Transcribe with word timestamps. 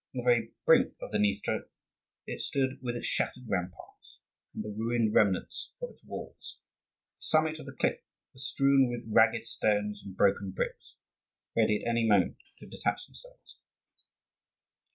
On 0.15 0.21
the 0.23 0.23
very 0.23 0.51
brink 0.65 0.95
of 0.99 1.11
the 1.11 1.19
Dniester 1.19 1.69
it 2.25 2.41
stood, 2.41 2.79
with 2.81 2.95
its 2.95 3.05
shattered 3.05 3.47
ramparts 3.47 4.19
and 4.51 4.63
the 4.63 4.73
ruined 4.75 5.13
remnants 5.13 5.73
of 5.79 5.91
its 5.91 6.03
walls. 6.03 6.57
The 7.19 7.25
summit 7.25 7.59
of 7.59 7.67
the 7.67 7.73
cliff 7.79 7.99
was 8.33 8.47
strewn 8.49 8.89
with 8.89 9.03
ragged 9.07 9.45
stones 9.45 10.01
and 10.03 10.17
broken 10.17 10.53
bricks, 10.55 10.95
ready 11.55 11.83
at 11.83 11.87
any 11.91 12.07
moment 12.09 12.37
to 12.57 12.65
detach 12.65 13.05
themselves. 13.05 13.57